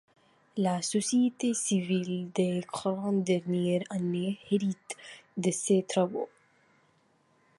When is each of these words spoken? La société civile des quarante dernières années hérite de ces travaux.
La 0.57 0.81
société 0.81 1.53
civile 1.53 2.31
des 2.31 2.65
quarante 2.71 3.23
dernières 3.23 3.83
années 3.91 4.39
hérite 4.49 4.97
de 5.37 5.51
ces 5.51 5.85
travaux. 5.87 6.27